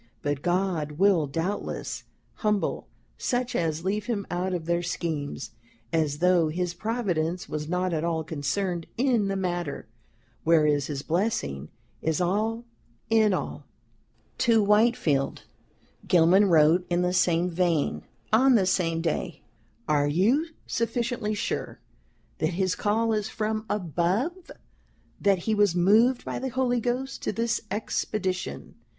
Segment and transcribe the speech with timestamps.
[0.23, 2.05] But God will, doubtless,
[2.37, 2.87] humble
[3.19, 5.51] such as leave him out of their Schemes,
[5.93, 9.87] as though his Providence was not at all concerned in the matter
[10.43, 11.69] whereas his Blessing
[12.01, 12.65] is all
[13.11, 13.67] in all."
[14.39, 15.43] To Whitefield,
[16.07, 18.01] Gilman wrote in the same vein,
[18.33, 19.43] on the same day:
[19.87, 21.79] "Are you sufficiently sure
[22.39, 24.49] that his call is from above,
[25.19, 28.73] that he was moved by the Holy Ghost to this Expedition?